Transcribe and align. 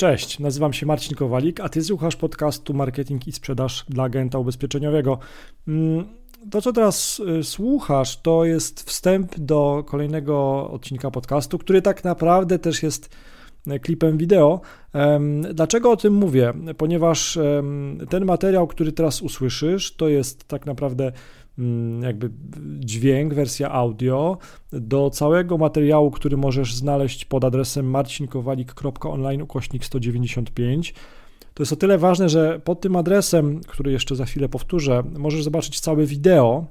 Cześć, 0.00 0.38
nazywam 0.38 0.72
się 0.72 0.86
Marcin 0.86 1.16
Kowalik, 1.16 1.60
a 1.60 1.68
ty 1.68 1.84
słuchasz 1.84 2.16
podcastu 2.16 2.74
Marketing 2.74 3.28
i 3.28 3.32
Sprzedaż 3.32 3.84
dla 3.88 4.04
agenta 4.04 4.38
ubezpieczeniowego. 4.38 5.18
Mm, 5.68 6.06
to, 6.50 6.62
co 6.62 6.72
teraz 6.72 7.20
y, 7.20 7.44
słuchasz, 7.44 8.22
to 8.22 8.44
jest 8.44 8.82
wstęp 8.82 9.38
do 9.38 9.84
kolejnego 9.86 10.68
odcinka 10.70 11.10
podcastu, 11.10 11.58
który 11.58 11.82
tak 11.82 12.04
naprawdę 12.04 12.58
też 12.58 12.82
jest 12.82 13.16
klipem 13.82 14.18
wideo. 14.18 14.60
Dlaczego 15.54 15.90
o 15.90 15.96
tym 15.96 16.14
mówię? 16.14 16.52
Ponieważ 16.76 17.38
ten 18.08 18.24
materiał, 18.24 18.66
który 18.66 18.92
teraz 18.92 19.22
usłyszysz, 19.22 19.96
to 19.96 20.08
jest 20.08 20.44
tak 20.44 20.66
naprawdę 20.66 21.12
Mm, 21.58 22.02
jakby 22.02 22.30
dźwięk, 22.78 23.34
wersja 23.34 23.70
audio 23.70 24.38
do 24.72 25.10
całego 25.10 25.58
materiału, 25.58 26.10
który 26.10 26.36
możesz 26.36 26.74
znaleźć 26.74 27.24
pod 27.24 27.44
adresem 27.44 27.90
marcinkowalik.online 27.90 29.42
ukośnik 29.42 29.84
195. 29.84 30.94
To 31.54 31.62
jest 31.62 31.72
o 31.72 31.76
tyle 31.76 31.98
ważne, 31.98 32.28
że 32.28 32.60
pod 32.64 32.80
tym 32.80 32.96
adresem, 32.96 33.60
który 33.60 33.92
jeszcze 33.92 34.16
za 34.16 34.24
chwilę 34.24 34.48
powtórzę, 34.48 35.02
możesz 35.18 35.42
zobaczyć 35.42 35.80
całe 35.80 36.06
wideo, 36.06 36.66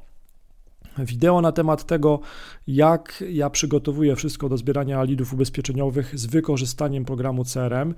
wideo 0.98 1.42
na 1.42 1.52
temat 1.52 1.84
tego, 1.84 2.20
jak 2.68 3.24
ja 3.30 3.50
przygotowuję 3.50 4.16
wszystko 4.16 4.50
do 4.50 4.58
zbierania 4.58 5.04
lidów 5.04 5.34
ubezpieczeniowych 5.34 6.20
z 6.20 6.26
wykorzystaniem 6.26 7.06
programu 7.06 7.44
CRM. 7.44 7.94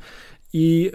I 0.54 0.92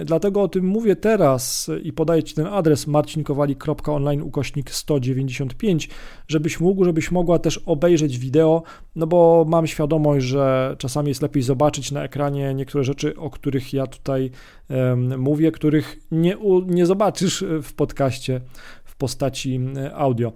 y, 0.00 0.04
dlatego 0.04 0.42
o 0.42 0.48
tym 0.48 0.64
mówię 0.64 0.96
teraz 0.96 1.70
i 1.82 1.92
podaję 1.92 2.22
Ci 2.22 2.34
ten 2.34 2.46
adres 2.46 2.86
marcinkowali.online 2.86 4.22
ukośnik 4.22 4.70
195, 4.70 5.88
żebyś 6.28 6.60
mógł, 6.60 6.84
żebyś 6.84 7.10
mogła 7.10 7.38
też 7.38 7.58
obejrzeć 7.66 8.18
wideo, 8.18 8.62
no 8.96 9.06
bo 9.06 9.44
mam 9.48 9.66
świadomość, 9.66 10.26
że 10.26 10.76
czasami 10.78 11.08
jest 11.08 11.22
lepiej 11.22 11.42
zobaczyć 11.42 11.92
na 11.92 12.04
ekranie 12.04 12.54
niektóre 12.54 12.84
rzeczy, 12.84 13.16
o 13.16 13.30
których 13.30 13.72
ja 13.72 13.86
tutaj 13.86 14.30
y, 14.70 14.96
mówię, 15.16 15.52
których 15.52 15.98
nie, 16.10 16.36
nie 16.66 16.86
zobaczysz 16.86 17.44
w 17.62 17.72
podcaście 17.72 18.40
postaci 19.02 19.60
audio. 19.94 20.32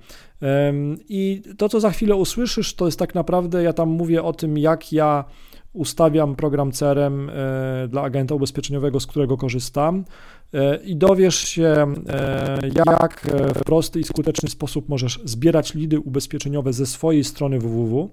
I 1.09 1.43
to, 1.59 1.69
co 1.69 1.81
za 1.81 1.91
chwilę 1.91 2.17
usłyszysz, 2.17 2.75
to 2.75 2.87
jest 2.87 2.99
tak 2.99 3.15
naprawdę, 3.15 3.63
ja 3.63 3.73
tam 3.73 3.89
mówię 3.89 4.23
o 4.23 4.33
tym, 4.33 4.59
jak 4.59 4.93
ja 4.93 5.25
ustawiam 5.73 6.37
program 6.37 6.73
CRM 6.73 7.31
e, 7.31 7.89
dla 7.89 8.03
agenta 8.03 8.35
ubezpieczeniowego, 8.35 9.01
z 9.01 9.07
którego 9.07 9.37
korzystam 9.37 10.05
e, 10.55 10.77
i 10.77 10.97
dowiesz 10.97 11.49
się, 11.49 11.95
e, 12.09 12.59
jak 12.87 13.27
w 13.55 13.65
prosty 13.65 14.01
i 14.01 14.05
skuteczny 14.05 14.49
sposób 14.49 14.89
możesz 14.89 15.21
zbierać 15.25 15.75
lidy 15.75 16.01
ubezpieczeniowe 16.01 16.73
ze 16.73 16.87
swojej 16.87 17.25
strony 17.25 17.59
www, 17.59 18.11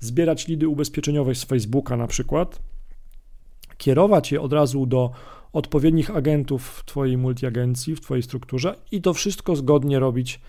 zbierać 0.00 0.48
lidy 0.48 0.68
ubezpieczeniowe 0.68 1.34
z 1.34 1.44
Facebooka 1.44 1.96
na 1.96 2.06
przykład, 2.06 2.58
kierować 3.78 4.32
je 4.32 4.40
od 4.40 4.52
razu 4.52 4.86
do 4.86 5.10
odpowiednich 5.54 6.16
agentów 6.16 6.68
w 6.68 6.84
Twojej 6.84 7.16
multiagencji, 7.16 7.96
w 7.96 8.00
Twojej 8.00 8.22
strukturze 8.22 8.74
i 8.92 9.02
to 9.02 9.14
wszystko 9.14 9.56
zgodnie 9.56 9.98
robić 9.98 10.40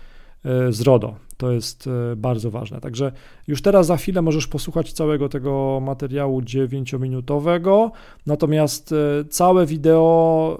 E, 0.46 0.72
z 0.72 0.80
RODO. 0.80 1.14
To 1.36 1.52
jest 1.52 1.86
e, 1.86 1.90
bardzo 2.16 2.50
ważne. 2.50 2.80
Także 2.80 3.12
już 3.46 3.62
teraz 3.62 3.86
za 3.86 3.96
chwilę 3.96 4.22
możesz 4.22 4.46
posłuchać 4.46 4.92
całego 4.92 5.28
tego 5.28 5.80
materiału 5.82 6.40
9-minutowego, 6.40 7.90
natomiast 8.26 8.92
e, 8.92 9.24
całe 9.24 9.66
wideo 9.66 10.58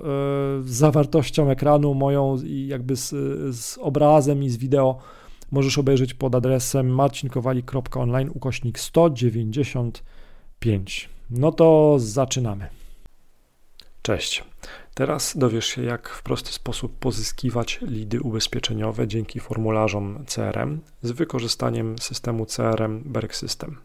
z 0.64 0.70
zawartością 0.70 1.50
ekranu 1.50 1.94
moją 1.94 2.36
i 2.44 2.66
jakby 2.66 2.96
z, 2.96 3.10
z 3.56 3.78
obrazem 3.78 4.44
i 4.44 4.50
z 4.50 4.56
wideo 4.56 4.98
możesz 5.52 5.78
obejrzeć 5.78 6.14
pod 6.14 6.34
adresem 6.34 6.88
marcinkowali.online 6.88 8.30
ukośnik 8.34 8.78
195. 8.78 11.08
No 11.30 11.52
to 11.52 11.96
zaczynamy. 11.98 12.68
Cześć. 14.06 14.44
Teraz 14.94 15.36
dowiesz 15.36 15.66
się, 15.66 15.82
jak 15.82 16.08
w 16.08 16.22
prosty 16.22 16.52
sposób 16.52 16.98
pozyskiwać 16.98 17.78
lidy 17.82 18.20
ubezpieczeniowe 18.20 19.08
dzięki 19.08 19.40
formularzom 19.40 20.24
CRM 20.26 20.80
z 21.02 21.10
wykorzystaniem 21.10 21.98
systemu 21.98 22.46
CRM 22.46 23.02
Berg 23.04 23.34
System. 23.34 23.76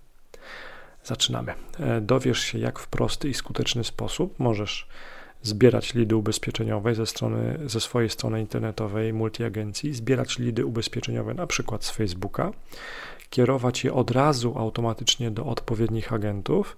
Zaczynamy. 1.03 1.53
E, 1.79 2.01
dowiesz 2.01 2.39
się, 2.39 2.59
jak 2.59 2.79
w 2.79 2.87
prosty 2.87 3.29
i 3.29 3.33
skuteczny 3.33 3.83
sposób 3.83 4.39
możesz 4.39 4.87
zbierać 5.41 5.93
lidy 5.93 6.15
ubezpieczeniowe 6.15 6.95
ze, 6.95 7.05
strony, 7.05 7.59
ze 7.65 7.79
swojej 7.79 8.09
strony 8.09 8.41
internetowej 8.41 9.13
multiagencji, 9.13 9.93
zbierać 9.93 10.39
lidy 10.39 10.65
ubezpieczeniowe 10.65 11.33
na 11.33 11.47
przykład 11.47 11.85
z 11.85 11.91
Facebooka, 11.91 12.51
kierować 13.31 13.83
je 13.83 13.93
od 13.93 14.11
razu 14.11 14.53
automatycznie 14.57 15.31
do 15.31 15.45
odpowiednich 15.45 16.13
agentów, 16.13 16.77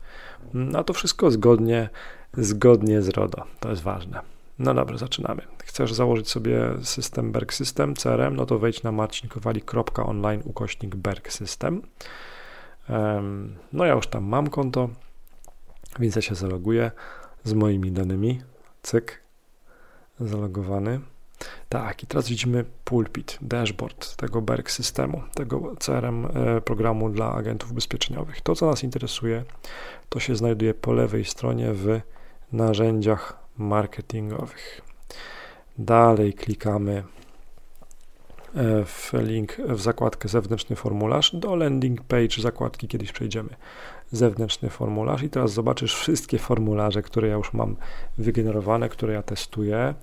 a 0.75 0.84
to 0.84 0.94
wszystko 0.94 1.31
zgodnie 1.31 1.90
zgodnie 2.34 3.02
z 3.02 3.09
RODO. 3.09 3.44
To 3.59 3.69
jest 3.69 3.81
ważne. 3.81 4.22
No 4.59 4.74
dobra, 4.74 4.97
zaczynamy. 4.97 5.41
Chcesz 5.64 5.94
założyć 5.94 6.30
sobie 6.30 6.59
system 6.84 7.31
Berg 7.31 7.53
System 7.53 7.96
CRM, 7.96 8.36
no 8.36 8.46
to 8.46 8.59
wejdź 8.59 8.84
na 8.84 8.91
marcinkowali.online 8.91 10.41
ukośnik 10.46 10.96
Berg 10.96 11.31
System. 11.31 11.81
No 13.74 13.85
ja 13.85 13.94
już 13.94 14.08
tam 14.08 14.24
mam 14.24 14.50
konto, 14.50 14.90
więc 16.00 16.16
ja 16.16 16.22
się 16.22 16.35
zaloguję 16.35 16.91
z 17.44 17.53
moimi 17.53 17.91
danymi. 17.91 18.41
Cyk, 18.81 19.22
zalogowany. 20.20 21.00
Tak, 21.69 22.03
i 22.03 22.07
teraz 22.07 22.29
widzimy 22.29 22.65
pulpit, 22.83 23.37
dashboard 23.41 24.15
tego 24.15 24.41
Berg 24.41 24.71
systemu, 24.71 25.21
tego 25.33 25.75
CRM 25.79 26.25
e, 26.25 26.61
programu 26.61 27.09
dla 27.09 27.33
agentów 27.33 27.71
ubezpieczeniowych. 27.71 28.41
To, 28.41 28.55
co 28.55 28.65
nas 28.65 28.83
interesuje, 28.83 29.43
to 30.09 30.19
się 30.19 30.35
znajduje 30.35 30.73
po 30.73 30.93
lewej 30.93 31.25
stronie 31.25 31.73
w 31.73 32.01
narzędziach 32.51 33.39
marketingowych. 33.57 34.81
Dalej 35.77 36.33
klikamy 36.33 37.03
e, 38.55 38.85
w 38.85 39.11
link 39.13 39.57
w 39.57 39.81
zakładkę 39.81 40.27
zewnętrzny 40.27 40.75
formularz 40.75 41.35
do 41.35 41.55
landing 41.55 42.01
page 42.01 42.41
zakładki 42.41 42.87
kiedyś 42.87 43.11
przejdziemy 43.11 43.55
zewnętrzny 44.11 44.69
formularz 44.69 45.23
i 45.23 45.29
teraz 45.29 45.53
zobaczysz 45.53 45.95
wszystkie 45.95 46.39
formularze, 46.39 47.01
które 47.01 47.27
ja 47.27 47.35
już 47.35 47.53
mam 47.53 47.75
wygenerowane, 48.17 48.89
które 48.89 49.13
ja 49.13 49.23
testuję. 49.23 49.93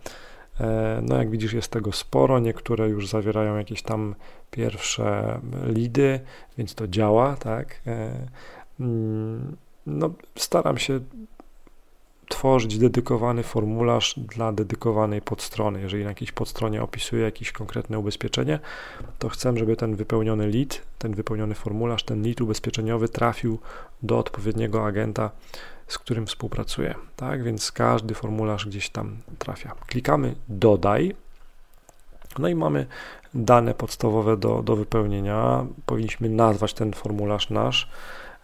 E, 0.61 1.01
no 1.03 1.17
jak 1.17 1.31
widzisz 1.31 1.53
jest 1.53 1.73
tego 1.73 1.93
sporo, 1.93 2.39
niektóre 2.39 2.89
już 2.89 3.09
zawierają 3.09 3.57
jakieś 3.57 3.83
tam 3.83 4.15
pierwsze 4.51 5.41
lidy, 5.67 6.21
więc 6.59 6.75
to 6.75 6.89
działa, 6.89 7.37
tak. 7.37 7.81
E, 7.87 8.27
mm, 8.81 9.57
no 9.87 10.11
staram 10.37 10.79
się 10.79 11.01
tworzyć 12.31 12.79
dedykowany 12.79 13.43
formularz 13.43 14.15
dla 14.17 14.53
dedykowanej 14.53 15.23
podstrony. 15.23 15.81
Jeżeli 15.81 16.03
na 16.03 16.09
jakiejś 16.09 16.33
podstronie 16.33 16.83
opisuję 16.83 17.23
jakieś 17.23 17.53
konkretne 17.53 17.99
ubezpieczenie, 17.99 18.59
to 19.19 19.29
chcę, 19.29 19.57
żeby 19.57 19.77
ten 19.77 19.97
wypełniony 19.97 20.47
lead, 20.47 20.83
ten 20.99 21.15
wypełniony 21.15 21.55
formularz, 21.55 22.03
ten 22.03 22.23
lead 22.23 22.41
ubezpieczeniowy 22.41 23.09
trafił 23.09 23.59
do 24.03 24.19
odpowiedniego 24.19 24.87
agenta, 24.87 25.31
z 25.93 25.99
którym 25.99 26.27
współpracuję. 26.27 26.95
Tak, 27.17 27.43
więc 27.43 27.73
każdy 27.73 28.15
formularz 28.15 28.67
gdzieś 28.67 28.91
tam 28.91 29.17
trafia. 29.39 29.75
Klikamy 29.87 30.35
dodaj. 30.49 31.15
No 32.39 32.49
i 32.49 32.55
mamy 32.55 32.87
dane 33.35 33.75
podstawowe 33.75 34.37
do, 34.37 34.63
do 34.63 34.77
wypełnienia. 34.77 35.67
Powinniśmy 35.87 36.29
nazwać 36.29 36.75
ten 36.75 36.93
formularz 36.93 37.51
nasz 37.51 37.89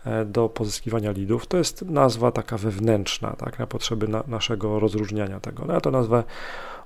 E, 0.07 0.25
do 0.25 0.49
pozyskiwania 0.49 1.11
lidów. 1.11 1.47
To 1.47 1.57
jest 1.57 1.83
nazwa 1.83 2.33
taka 2.33 2.59
wewnętrzna, 2.59 3.33
tak, 3.33 3.59
na 3.59 3.67
potrzeby 3.67 4.09
na, 4.09 4.25
naszego 4.27 4.81
rozróżniania 4.81 5.41
tego. 5.41 5.65
No 5.65 5.75
ja 5.75 5.81
to 5.81 5.91
nazwę 5.91 6.25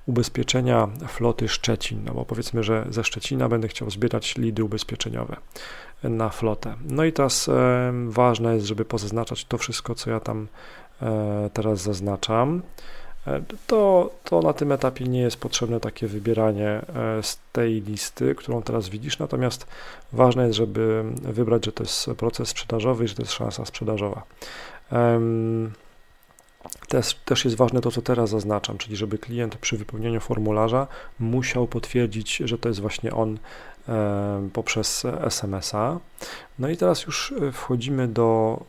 ubezpieczenia 0.06 0.88
floty 1.09 1.48
Szczecin, 1.48 2.04
no 2.04 2.15
bo 2.15 2.25
powiedzmy, 2.25 2.62
że 2.62 2.87
ze 2.91 3.04
Szczecina 3.04 3.48
będę 3.48 3.69
chciał 3.69 3.91
zbierać 3.91 4.37
lidy 4.37 4.65
ubezpieczeniowe 4.65 5.37
na 6.03 6.28
flotę. 6.28 6.75
No 6.84 7.05
i 7.05 7.12
teraz 7.12 7.49
e, 7.49 7.93
ważne 8.09 8.55
jest, 8.55 8.66
żeby 8.66 8.84
pozaznaczać 8.84 9.44
to 9.44 9.59
wszystko, 9.59 9.94
co 9.94 10.11
ja 10.11 10.21
tam 10.21 10.47
e, 11.03 11.50
teraz 11.53 11.81
zaznaczam. 11.81 12.62
E, 13.27 13.42
to, 13.66 14.10
to 14.25 14.42
na 14.42 14.53
tym 14.53 14.72
etapie 14.72 15.04
nie 15.04 15.21
jest 15.21 15.36
potrzebne 15.36 15.80
takie 15.80 16.07
wybieranie 16.07 16.83
z 17.22 17.39
tej 17.53 17.83
listy, 17.83 18.34
którą 18.34 18.63
teraz 18.63 18.89
widzisz, 18.89 19.19
natomiast 19.19 19.66
ważne 20.13 20.47
jest, 20.47 20.57
żeby 20.57 21.04
wybrać, 21.22 21.65
że 21.65 21.72
to 21.72 21.83
jest 21.83 22.10
proces 22.16 22.48
sprzedażowy 22.48 23.04
i 23.04 23.09
że 23.09 23.15
to 23.15 23.22
jest 23.22 23.33
szansa 23.33 23.65
sprzedażowa. 23.65 24.22
Też, 26.89 27.15
też 27.15 27.45
jest 27.45 27.57
ważne 27.57 27.80
to, 27.80 27.91
co 27.91 28.03
teraz 28.03 28.30
zaznaczam, 28.30 28.78
czyli 28.78 28.97
żeby 28.97 29.19
klient 29.19 29.57
przy 29.57 29.77
wypełnieniu 29.77 30.21
formularza 30.21 30.86
musiał 31.19 31.66
potwierdzić, 31.66 32.36
że 32.36 32.59
to 32.59 32.69
jest 32.69 32.80
właśnie 32.80 33.13
on 33.13 33.39
poprzez 34.53 35.04
SMS-a. 35.04 35.98
No 36.59 36.68
i 36.68 36.77
teraz 36.77 37.03
już 37.03 37.32
e, 37.32 37.53
wchodzimy 37.53 38.09
do 38.09 38.60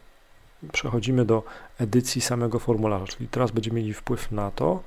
przechodzimy 0.72 1.26
do 1.26 1.44
edycji 1.80 2.22
samego 2.22 2.60
formularza, 2.60 3.08
czyli 3.08 3.28
teraz 3.28 3.52
będziemy 3.52 3.76
mieli 3.80 3.94
wpływ 3.94 4.32
na 4.32 4.52
to, 4.52 4.84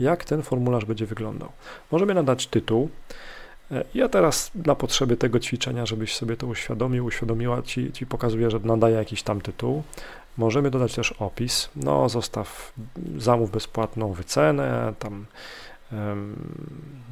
jak 0.00 0.24
ten 0.24 0.42
formularz 0.42 0.84
będzie 0.84 1.06
wyglądał. 1.06 1.52
Możemy 1.90 2.14
nadać 2.14 2.46
tytuł, 2.46 2.88
E, 3.70 3.84
ja 3.94 4.08
teraz 4.08 4.50
na 4.66 4.74
potrzeby 4.74 5.16
tego 5.16 5.40
ćwiczenia, 5.40 5.86
żebyś 5.86 6.16
sobie 6.16 6.36
to 6.36 6.46
uświadomił, 6.46 7.04
uświadomiła, 7.04 7.62
ci, 7.62 7.92
ci 7.92 8.06
pokazuję, 8.06 8.50
że 8.50 8.58
nadaje 8.64 8.94
jakiś 8.94 9.22
tam 9.22 9.40
tytuł. 9.40 9.82
Możemy 10.36 10.70
dodać 10.70 10.94
też 10.94 11.12
opis. 11.12 11.68
No, 11.76 12.08
zostaw 12.08 12.72
zamów 13.18 13.50
bezpłatną 13.50 14.12
wycenę, 14.12 14.94
tam 14.98 15.26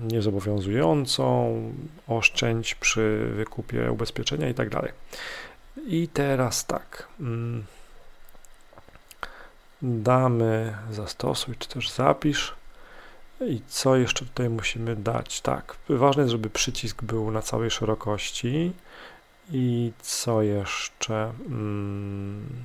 niezobowiązującą, 0.00 1.62
oszczędź 2.08 2.74
przy 2.74 3.32
wykupie 3.34 3.92
ubezpieczenia 3.92 4.48
i 4.48 4.54
tak. 4.54 4.68
I 5.86 6.08
teraz 6.08 6.66
tak. 6.66 7.08
Mm, 7.20 7.64
damy 9.82 10.76
zastosuj, 10.90 11.54
czy 11.58 11.68
też 11.68 11.90
zapisz. 11.90 12.54
I 13.40 13.60
co 13.68 13.96
jeszcze 13.96 14.24
tutaj 14.24 14.50
musimy 14.50 14.96
dać? 14.96 15.40
Tak, 15.40 15.76
ważne 15.88 16.22
jest, 16.22 16.32
żeby 16.32 16.50
przycisk 16.50 17.02
był 17.02 17.30
na 17.30 17.42
całej 17.42 17.70
szerokości. 17.70 18.72
I 19.50 19.92
co 20.02 20.42
jeszcze? 20.42 21.32
Mm, 21.46 22.64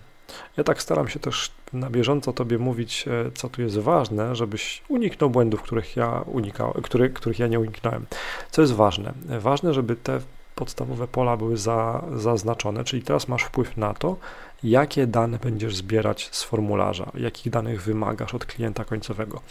ja 0.58 0.64
tak 0.64 0.82
staram 0.82 1.08
się 1.08 1.20
też 1.20 1.52
na 1.74 1.90
bieżąco 1.90 2.34
Tobie 2.34 2.58
mówić, 2.58 3.06
e, 3.08 3.32
co 3.32 3.50
tu 3.50 3.62
jest 3.62 3.80
ważne, 3.80 4.36
żebyś 4.36 4.82
uniknął 4.90 5.30
błędów, 5.30 5.62
których 5.62 5.96
ja, 5.96 6.24
unikał, 6.26 6.74
który, 6.84 7.10
których 7.10 7.40
ja 7.40 7.48
nie 7.48 7.60
uniknąłem. 7.60 8.06
Co 8.52 8.62
jest 8.62 8.74
ważne? 8.74 9.14
Ważne, 9.40 9.74
żeby 9.74 9.96
te 9.96 10.20
podstawowe 10.56 11.08
pola 11.08 11.38
były 11.38 11.58
za, 11.58 12.04
zaznaczone, 12.16 12.84
czyli 12.84 13.02
teraz 13.02 13.28
masz 13.28 13.44
wpływ 13.44 13.78
na 13.78 13.94
to, 13.94 14.18
jakie 14.64 15.08
dane 15.08 15.38
będziesz 15.38 15.76
zbierać 15.76 16.30
z 16.32 16.44
formularza, 16.44 17.12
jakich 17.14 17.52
danych 17.52 17.82
wymagasz 17.82 18.34
od 18.34 18.46
klienta 18.46 18.86
końcowego. 18.86 19.42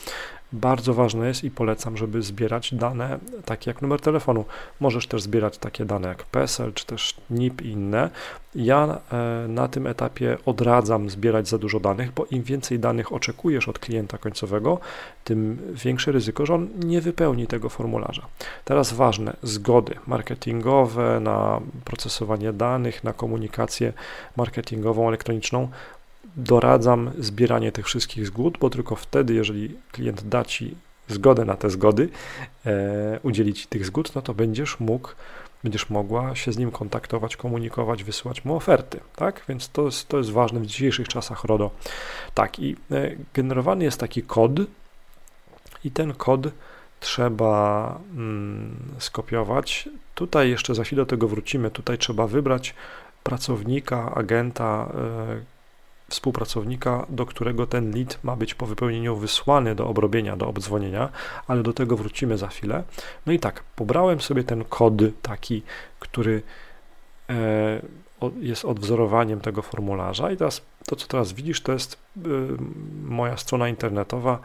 Bardzo 0.53 0.95
ważne 0.95 1.29
jest 1.29 1.45
i 1.45 1.51
polecam, 1.51 1.97
żeby 1.97 2.23
zbierać 2.23 2.75
dane 2.75 3.19
takie 3.45 3.71
jak 3.71 3.83
numer 3.83 4.01
telefonu. 4.01 4.45
Możesz 4.81 5.07
też 5.07 5.23
zbierać 5.23 5.59
takie 5.59 5.85
dane 5.85 6.09
jak 6.09 6.25
PESEL 6.25 6.73
czy 6.73 6.87
też 6.87 7.15
NIP 7.31 7.63
i 7.63 7.69
inne. 7.69 8.11
Ja 8.55 8.99
e, 9.13 9.49
na 9.49 9.69
tym 9.69 9.87
etapie 9.87 10.39
odradzam 10.47 11.11
zbierać 11.11 11.49
za 11.49 11.59
dużo 11.59 11.81
danych, 11.81 12.13
bo 12.13 12.27
im 12.31 12.43
więcej 12.43 12.79
danych 12.79 13.13
oczekujesz 13.13 13.69
od 13.69 13.79
klienta 13.79 14.19
końcowego, 14.19 14.79
tym 15.25 15.59
większe 15.85 16.13
ryzyko, 16.13 16.47
że 16.47 16.55
on 16.55 16.69
nie 16.79 17.01
wypełni 17.01 17.47
tego 17.47 17.69
formularza. 17.69 18.27
Teraz 18.65 18.93
ważne, 18.93 19.37
zgody 19.43 19.95
marketingowe 20.07 21.21
na 21.21 21.61
procesowanie 21.85 22.53
danych, 22.53 23.05
na 23.05 23.13
komunikację 23.13 23.93
marketingową, 24.37 25.00
elektroniczną 25.09 25.69
doradzam 26.37 27.11
zbieranie 27.19 27.73
tych 27.73 27.87
wszystkich 27.87 28.27
zgód, 28.27 28.59
bo 28.61 28.71
tylko 28.71 28.97
wtedy, 28.97 29.35
jeżeli 29.35 29.77
klient 29.93 30.29
da 30.29 30.45
Ci 30.45 30.75
zgodę 31.09 31.45
na 31.45 31.57
te 31.57 31.71
zgody, 31.71 32.09
e, 32.67 33.21
udzielić 33.23 33.67
tych 33.67 33.87
zgód, 33.87 34.15
no 34.15 34.23
to 34.23 34.35
będziesz 34.35 34.81
mógł, 34.81 35.09
będziesz 35.65 35.91
mogła 35.91 36.35
się 36.35 36.53
z 36.53 36.59
nim 36.59 36.71
kontaktować, 36.71 37.37
komunikować, 37.37 38.05
wysyłać 38.05 38.45
mu 38.45 38.57
oferty, 38.57 39.01
tak? 39.17 39.45
Więc 39.49 39.69
to 39.69 39.85
jest, 39.85 40.09
to 40.09 40.19
jest 40.19 40.31
ważne 40.31 40.61
w 40.61 40.67
dzisiejszych 40.67 41.09
czasach 41.09 41.45
RODO. 41.45 41.71
Tak, 42.35 42.59
i 42.59 42.77
e, 42.91 43.11
generowany 43.35 43.85
jest 43.85 44.01
taki 44.01 44.23
kod 44.23 44.53
i 45.85 45.91
ten 45.91 46.15
kod 46.15 46.41
trzeba 47.01 47.99
mm, 48.17 48.77
skopiować. 48.99 49.89
Tutaj 50.15 50.51
jeszcze 50.51 50.75
za 50.75 50.85
chwilę 50.85 51.03
do 51.03 51.07
tego 51.07 51.29
wrócimy. 51.29 51.71
Tutaj 51.71 51.99
trzeba 51.99 52.27
wybrać 52.27 52.75
pracownika, 53.23 54.15
agenta, 54.15 54.93
e, 54.95 55.61
współpracownika, 56.11 57.07
do 57.09 57.27
którego 57.27 57.67
ten 57.67 57.91
lead 57.95 58.19
ma 58.23 58.37
być 58.37 58.55
po 58.55 58.67
wypełnieniu 58.67 59.17
wysłany 59.17 59.75
do 59.75 59.87
obrobienia, 59.87 60.37
do 60.37 60.49
obdzwonienia, 60.49 61.09
ale 61.47 61.63
do 61.63 61.73
tego 61.73 61.97
wrócimy 61.97 62.39
za 62.39 62.49
chwilę. 62.49 62.83
No 63.27 63.33
i 63.33 63.39
tak, 63.39 63.63
pobrałem 63.77 64.21
sobie 64.21 64.45
ten 64.45 64.65
kod 64.65 64.95
taki, 65.23 65.63
który 65.99 66.43
e, 67.31 67.81
jest 68.41 68.65
odwzorowaniem 68.65 69.41
tego 69.41 69.63
formularza 69.63 70.33
i 70.33 70.37
teraz 70.37 70.63
to, 70.87 70.97
co 70.97 71.07
teraz 71.07 71.33
widzisz, 71.33 71.61
to 71.61 71.73
jest 71.73 71.99
e, 72.17 72.21
moja 73.05 73.37
strona 73.37 73.69
internetowa 73.69 74.39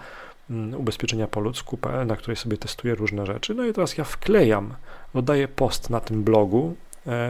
mm, 0.49 0.79
ubezpieczenia 0.79 1.27
po 1.27 1.39
ludzku.pl, 1.39 2.07
na 2.07 2.15
której 2.15 2.35
sobie 2.35 2.57
testuję 2.57 2.95
różne 2.95 3.25
rzeczy. 3.25 3.53
No 3.53 3.65
i 3.65 3.73
teraz 3.73 3.97
ja 3.97 4.03
wklejam, 4.03 4.73
dodaję 5.13 5.47
post 5.47 5.89
na 5.89 5.99
tym 5.99 6.23
blogu, 6.23 6.75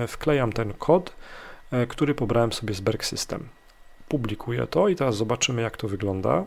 wklejam 0.08 0.54
ten 0.54 0.74
kod, 0.74 1.16
który 1.88 2.16
pobrałem 2.16 2.54
sobie 2.54 2.74
z 2.74 2.82
Berg 2.82 3.06
System 3.06 3.50
publikuję 4.08 4.68
to 4.68 4.88
i 4.88 4.96
teraz 4.96 5.18
zobaczymy, 5.18 5.62
jak 5.62 5.78
to 5.78 5.88
wygląda. 5.88 6.44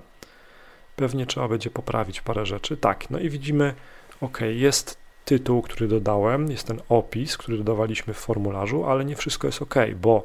Pewnie 0.96 1.26
trzeba 1.26 1.48
będzie 1.48 1.70
poprawić 1.70 2.20
parę 2.20 2.46
rzeczy. 2.46 2.76
Tak, 2.76 3.10
no 3.10 3.18
i 3.18 3.30
widzimy, 3.30 3.74
ok, 4.20 4.38
jest 4.50 4.98
tytuł, 5.24 5.62
który 5.62 5.88
dodałem, 5.88 6.50
jest 6.50 6.66
ten 6.66 6.80
opis, 6.88 7.36
który 7.36 7.58
dodawaliśmy 7.58 8.14
w 8.14 8.18
formularzu, 8.18 8.84
ale 8.84 9.04
nie 9.04 9.16
wszystko 9.16 9.46
jest 9.46 9.62
ok, 9.62 9.74
bo 10.00 10.24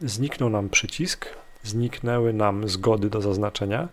zniknął 0.00 0.50
nam 0.50 0.68
przycisk, 0.68 1.26
zniknęły 1.62 2.32
nam 2.32 2.68
zgody 2.68 3.10
do 3.10 3.20
zaznaczenia, 3.20 3.88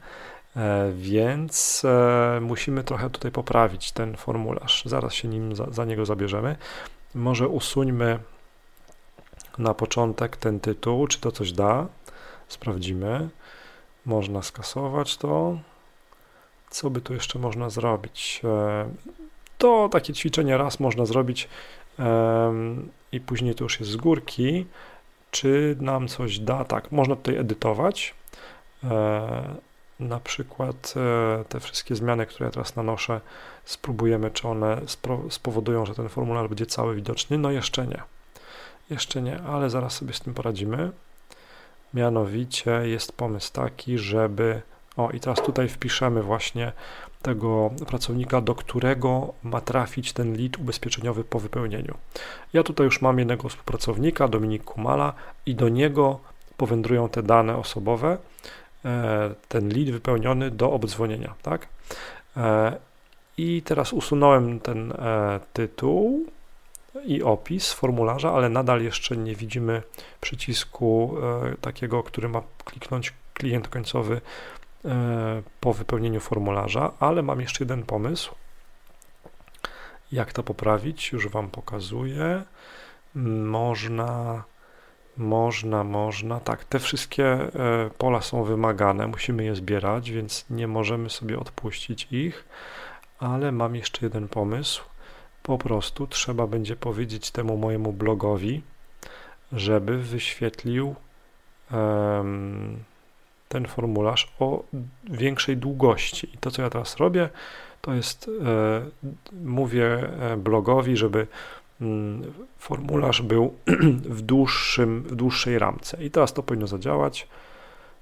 e, 0.56 0.92
więc 0.96 1.86
e, 1.86 2.40
musimy 2.42 2.84
trochę 2.84 3.10
tutaj 3.10 3.32
poprawić 3.32 3.92
ten 3.92 4.18
formularz. 4.18 4.84
Zaraz 4.86 5.14
się 5.14 5.28
nim 5.28 5.56
za, 5.56 5.72
za 5.72 5.86
niego 5.86 6.06
zabierzemy. 6.06 6.56
Może 7.16 7.48
usuńmy 7.48 8.20
na 9.58 9.74
początek 9.74 10.38
ten 10.38 10.60
tytuł, 10.60 11.08
czy 11.08 11.20
to 11.20 11.32
coś 11.32 11.52
da. 11.52 11.88
Sprawdzimy. 12.48 13.30
Można 14.06 14.42
skasować 14.42 15.18
to. 15.18 15.58
Co 16.70 16.90
by 16.90 17.02
tu 17.02 17.14
jeszcze 17.14 17.40
można 17.40 17.70
zrobić? 17.70 18.42
E, 18.44 18.90
to 19.58 19.90
takie 19.92 20.14
ćwiczenie 20.14 20.58
raz 20.58 20.80
można 20.80 21.06
zrobić 21.06 21.50
i 23.12 23.20
później 23.20 23.56
to 23.56 23.64
już 23.64 23.80
jest 23.80 23.92
z 23.92 23.96
górki. 23.96 24.66
Czy 25.32 25.76
nam 25.80 26.08
coś 26.08 26.40
da? 26.40 26.66
Tak, 26.66 26.92
można 26.92 27.16
tutaj 27.16 27.38
edytować. 27.38 28.16
E, 28.84 29.56
na 30.00 30.20
przykład 30.20 30.94
e, 30.98 31.44
te 31.46 31.60
wszystkie 31.60 31.96
zmiany, 31.96 32.26
które 32.26 32.46
ja 32.46 32.52
teraz 32.52 32.76
nanoszę, 32.76 33.22
spróbujemy, 33.66 34.32
czy 34.32 34.48
one 34.48 34.82
spowodują, 35.30 35.86
że 35.86 35.96
ten 35.96 36.10
formularz 36.10 36.48
będzie 36.48 36.66
cały 36.66 36.96
widoczny. 36.96 37.38
No 37.38 37.52
jeszcze 37.52 37.88
nie. 37.88 38.02
Jeszcze 38.92 39.22
nie, 39.22 39.42
ale 39.42 39.70
zaraz 39.70 39.94
sobie 39.94 40.14
z 40.14 40.20
tym 40.20 40.34
poradzimy. 40.34 40.92
Mianowicie 41.94 42.72
jest 42.72 43.12
pomysł 43.12 43.54
taki, 43.54 43.98
żeby. 43.98 44.62
O, 44.98 45.12
i 45.12 45.20
teraz 45.20 45.42
tutaj 45.42 45.70
wpiszemy 45.70 46.24
właśnie 46.24 46.72
tego 47.22 47.72
pracownika, 47.88 48.42
do 48.42 48.56
którego 48.56 49.34
ma 49.44 49.62
trafić 49.62 50.14
ten 50.14 50.38
lead 50.38 50.58
ubezpieczeniowy 50.60 51.24
po 51.24 51.40
wypełnieniu. 51.40 51.98
Ja 52.54 52.64
tutaj 52.64 52.86
już 52.86 53.02
mam 53.02 53.20
jednego 53.20 53.50
współpracownika, 53.50 54.28
Dominik 54.28 54.64
Kumala, 54.64 55.14
i 55.46 55.56
do 55.56 55.70
niego 55.70 56.20
powędrują 56.58 57.10
te 57.10 57.24
dane 57.24 57.58
osobowe, 57.58 58.18
e, 58.86 59.34
ten 59.48 59.70
lead 59.70 59.90
wypełniony 59.90 60.52
do 60.52 60.72
obdzwonienia, 60.72 61.34
tak? 61.42 61.68
E, 62.38 62.78
I 63.38 63.62
teraz 63.66 63.94
usunąłem 63.94 64.60
ten 64.60 64.92
e, 64.92 65.40
tytuł, 65.54 66.26
i 67.06 67.24
opis 67.24 67.74
formularza, 67.74 68.34
ale 68.34 68.50
nadal 68.50 68.82
jeszcze 68.82 69.18
nie 69.18 69.36
widzimy 69.36 69.82
przycisku 70.22 71.18
e, 71.52 71.56
takiego, 71.58 72.04
który 72.04 72.30
ma 72.30 72.42
kliknąć 72.66 73.14
klient 73.34 73.68
końcowy 73.68 74.22
e, 74.86 75.42
po 75.60 75.74
wypełnieniu 75.74 76.20
formularza, 76.20 76.92
ale 77.00 77.22
mam 77.22 77.42
jeszcze 77.42 77.64
jeden 77.64 77.84
pomysł. 77.84 78.36
Jak 80.12 80.34
to 80.34 80.44
poprawić? 80.44 81.12
Już 81.12 81.28
Wam 81.28 81.50
pokazuję. 81.50 82.44
Można, 83.46 84.44
można, 85.18 85.84
można. 85.84 86.40
Tak, 86.40 86.66
te 86.66 86.80
wszystkie 86.80 87.26
e, 87.26 87.50
pola 87.98 88.22
są 88.22 88.44
wymagane, 88.44 89.08
musimy 89.08 89.44
je 89.44 89.56
zbierać, 89.56 90.12
więc 90.12 90.46
nie 90.50 90.68
możemy 90.68 91.10
sobie 91.10 91.40
odpuścić 91.40 92.08
ich, 92.12 92.46
ale 93.20 93.52
mam 93.52 93.76
jeszcze 93.76 94.06
jeden 94.06 94.28
pomysł 94.28 94.91
po 95.44 95.58
prostu 95.58 96.08
trzeba 96.08 96.48
będzie 96.48 96.76
powiedzieć 96.76 97.32
temu 97.32 97.58
mojemu 97.58 97.94
blogowi, 97.94 98.62
żeby 99.52 99.98
wyświetlił 99.98 100.96
um, 101.72 102.84
ten 103.52 103.68
formularz 103.68 104.34
o 104.40 104.64
większej 105.04 105.58
długości. 105.58 106.30
I 106.34 106.38
to, 106.38 106.52
co 106.52 106.62
ja 106.62 106.70
teraz 106.70 106.98
robię, 106.98 107.30
to 107.82 107.94
jest, 107.94 108.30
e, 108.46 109.10
mówię 109.44 109.86
e, 109.86 110.38
blogowi, 110.38 110.98
żeby 110.98 111.28
mm, 111.82 112.34
formularz 112.58 113.22
był 113.22 113.54
w, 114.18 114.22
dłuższym, 114.22 115.04
w 115.04 115.16
dłuższej 115.16 115.60
ramce. 115.60 116.04
I 116.04 116.12
teraz 116.12 116.34
to 116.34 116.44
powinno 116.44 116.68
zadziałać. 116.68 117.28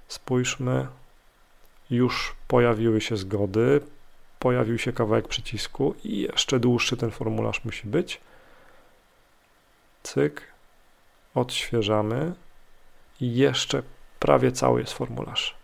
Spójrzmy, 0.07 0.87
już 1.89 2.35
pojawiły 2.47 3.01
się 3.01 3.17
zgody, 3.17 3.81
pojawił 4.39 4.77
się 4.77 4.93
kawałek 4.93 5.27
przycisku 5.27 5.95
i 6.03 6.21
jeszcze 6.21 6.59
dłuższy 6.59 6.97
ten 6.97 7.11
formularz 7.11 7.65
musi 7.65 7.87
być. 7.87 8.21
Cyk, 10.03 10.41
odświeżamy 11.35 12.33
i 13.21 13.35
jeszcze 13.35 13.83
prawie 14.19 14.51
cały 14.51 14.79
jest 14.79 14.93
formularz. 14.93 15.55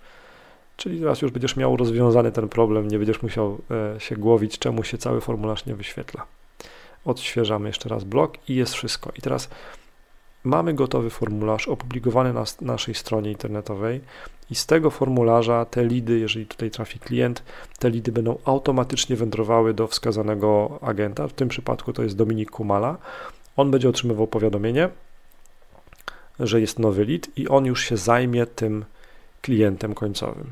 Czyli 0.77 0.99
teraz 0.99 1.21
już 1.21 1.31
będziesz 1.31 1.55
miał 1.55 1.77
rozwiązany 1.77 2.31
ten 2.31 2.49
problem, 2.49 2.87
nie 2.87 2.97
będziesz 2.97 3.21
musiał 3.21 3.61
e, 3.95 3.99
się 3.99 4.15
głowić, 4.15 4.59
czemu 4.59 4.83
się 4.83 4.97
cały 4.97 5.21
formularz 5.21 5.65
nie 5.65 5.75
wyświetla. 5.75 6.25
odświeżamy 7.05 7.69
jeszcze 7.69 7.89
raz 7.89 8.03
blok 8.03 8.49
i 8.49 8.55
jest 8.55 8.73
wszystko. 8.73 9.11
I 9.15 9.21
teraz 9.21 9.49
mamy 10.45 10.73
gotowy 10.73 11.09
formularz 11.09 11.67
opublikowany 11.67 12.33
na 12.33 12.43
naszej 12.61 12.95
stronie 12.95 13.31
internetowej 13.31 14.01
i 14.49 14.55
z 14.55 14.65
tego 14.65 14.89
formularza 14.89 15.65
te 15.65 15.85
lidy, 15.85 16.19
jeżeli 16.19 16.45
tutaj 16.45 16.71
trafi 16.71 16.99
klient, 16.99 17.43
te 17.79 17.89
lidy 17.89 18.11
będą 18.11 18.37
automatycznie 18.45 19.15
wędrowały 19.15 19.73
do 19.73 19.87
wskazanego 19.87 20.79
agenta. 20.81 21.27
W 21.27 21.33
tym 21.33 21.47
przypadku 21.47 21.93
to 21.93 22.03
jest 22.03 22.15
Dominik 22.15 22.51
Kumala. 22.51 22.97
On 23.57 23.71
będzie 23.71 23.89
otrzymywał 23.89 24.27
powiadomienie, 24.27 24.89
że 26.39 26.61
jest 26.61 26.79
nowy 26.79 27.05
lead 27.05 27.37
i 27.37 27.47
on 27.47 27.65
już 27.65 27.83
się 27.83 27.97
zajmie 27.97 28.45
tym 28.45 28.85
klientem 29.41 29.93
końcowym. 29.93 30.51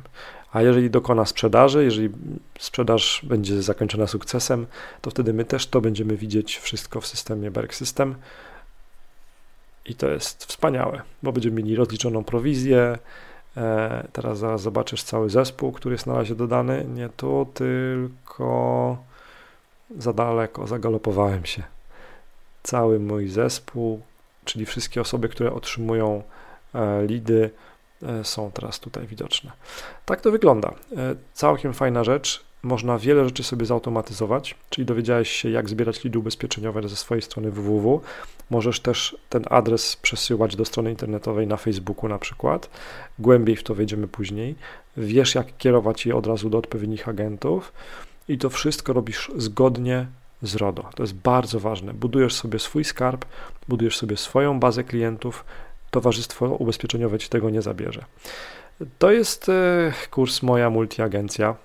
A 0.51 0.61
jeżeli 0.61 0.89
dokona 0.89 1.25
sprzedaży, 1.25 1.83
jeżeli 1.83 2.09
sprzedaż 2.59 3.21
będzie 3.23 3.61
zakończona 3.61 4.07
sukcesem, 4.07 4.65
to 5.01 5.09
wtedy 5.09 5.33
my 5.33 5.45
też 5.45 5.67
to 5.67 5.81
będziemy 5.81 6.17
widzieć 6.17 6.57
wszystko 6.57 7.01
w 7.01 7.07
systemie 7.07 7.51
Berg 7.51 7.73
System. 7.73 8.15
I 9.85 9.95
to 9.95 10.09
jest 10.09 10.45
wspaniałe, 10.45 11.01
bo 11.23 11.31
będziemy 11.31 11.55
mieli 11.55 11.75
rozliczoną 11.75 12.23
prowizję. 12.23 12.97
E, 13.57 14.07
teraz 14.13 14.37
zaraz 14.37 14.61
zobaczysz 14.61 15.03
cały 15.03 15.29
zespół, 15.29 15.71
który 15.71 15.95
jest 15.95 16.07
na 16.07 16.13
razie 16.13 16.35
dodany. 16.35 16.85
Nie 16.95 17.09
tu, 17.09 17.47
tylko 17.53 18.97
za 19.97 20.13
daleko, 20.13 20.67
zagalopowałem 20.67 21.45
się. 21.45 21.63
Cały 22.63 22.99
mój 22.99 23.27
zespół, 23.27 24.01
czyli 24.45 24.65
wszystkie 24.65 25.01
osoby, 25.01 25.29
które 25.29 25.53
otrzymują 25.53 26.23
e, 26.75 27.05
lidy, 27.05 27.49
e, 28.03 28.23
są 28.23 28.51
teraz 28.51 28.79
tutaj 28.79 29.07
widoczne. 29.07 29.51
Tak 30.05 30.21
to 30.21 30.31
wygląda. 30.31 30.73
Całkiem 31.33 31.73
fajna 31.73 32.03
rzecz. 32.03 32.43
Można 32.63 32.97
wiele 32.97 33.25
rzeczy 33.25 33.43
sobie 33.43 33.65
zautomatyzować, 33.65 34.55
czyli 34.69 34.85
dowiedziałeś 34.85 35.29
się, 35.29 35.49
jak 35.49 35.69
zbierać 35.69 36.03
lidy 36.03 36.19
ubezpieczeniowe 36.19 36.89
ze 36.89 36.95
swojej 36.95 37.21
strony 37.21 37.51
www. 37.51 38.01
Możesz 38.49 38.79
też 38.79 39.17
ten 39.29 39.43
adres 39.49 39.95
przesyłać 39.95 40.55
do 40.55 40.65
strony 40.65 40.89
internetowej 40.89 41.47
na 41.47 41.57
Facebooku 41.57 42.09
na 42.09 42.19
przykład. 42.19 42.69
Głębiej 43.19 43.55
w 43.55 43.63
to 43.63 43.75
wejdziemy 43.75 44.07
później. 44.07 44.55
Wiesz, 44.97 45.35
jak 45.35 45.57
kierować 45.57 46.05
je 46.05 46.15
od 46.15 46.27
razu 46.27 46.49
do 46.49 46.57
odpowiednich 46.57 47.09
agentów 47.09 47.73
i 48.27 48.37
to 48.37 48.49
wszystko 48.49 48.93
robisz 48.93 49.31
zgodnie 49.35 50.07
z 50.41 50.55
RODO. 50.55 50.89
To 50.95 51.03
jest 51.03 51.15
bardzo 51.15 51.59
ważne. 51.59 51.93
Budujesz 51.93 52.33
sobie 52.33 52.59
swój 52.59 52.83
skarb, 52.83 53.25
budujesz 53.67 53.97
sobie 53.97 54.17
swoją 54.17 54.59
bazę 54.59 54.83
klientów. 54.83 55.45
Towarzystwo 55.91 56.45
ubezpieczeniowe 56.45 57.19
ci 57.19 57.29
tego 57.29 57.49
nie 57.49 57.61
zabierze. 57.61 58.05
To 58.99 59.11
jest 59.11 59.49
e, 59.49 59.93
kurs 60.11 60.43
Moja 60.43 60.69
Multiagencja. 60.69 61.55